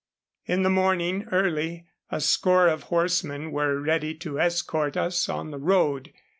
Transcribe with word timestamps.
In 0.47 0.63
the 0.63 0.71
morning, 0.71 1.25
early, 1.31 1.85
a 2.09 2.19
score 2.21 2.67
of 2.67 2.81
horsemen 2.89 3.51
were 3.51 3.79
ready 3.79 4.15
to 4.15 4.39
escort 4.39 4.97
us 4.97 5.29
on 5.29 5.51
the 5.51 5.59
road. 5.59 6.11